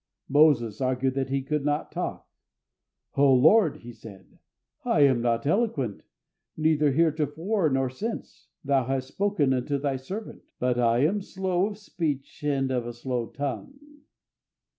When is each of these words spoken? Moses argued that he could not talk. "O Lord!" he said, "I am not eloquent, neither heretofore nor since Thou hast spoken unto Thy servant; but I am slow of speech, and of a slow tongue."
Moses 0.29 0.81
argued 0.81 1.13
that 1.13 1.29
he 1.29 1.43
could 1.43 1.63
not 1.63 1.91
talk. 1.91 2.27
"O 3.15 3.31
Lord!" 3.31 3.81
he 3.81 3.93
said, 3.93 4.39
"I 4.83 5.01
am 5.01 5.21
not 5.21 5.45
eloquent, 5.45 6.01
neither 6.57 6.91
heretofore 6.91 7.69
nor 7.69 7.87
since 7.87 8.47
Thou 8.65 8.85
hast 8.85 9.09
spoken 9.09 9.53
unto 9.53 9.77
Thy 9.77 9.97
servant; 9.97 10.41
but 10.57 10.79
I 10.79 11.03
am 11.05 11.21
slow 11.21 11.67
of 11.67 11.77
speech, 11.77 12.41
and 12.43 12.71
of 12.71 12.87
a 12.87 12.93
slow 12.93 13.27
tongue." 13.29 13.77